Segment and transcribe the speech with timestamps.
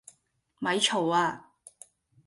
[0.57, 1.45] 咪嘈呀！